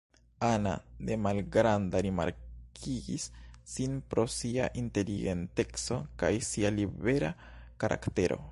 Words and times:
Ana 0.45 0.71
de 1.09 1.13
malgranda 1.25 2.01
rimarkigis 2.05 3.27
sin 3.73 4.01
pro 4.13 4.25
sia 4.37 4.65
inteligenteco 4.83 5.97
kaj 6.23 6.33
sia 6.51 6.73
libera 6.79 7.31
karaktero. 7.85 8.41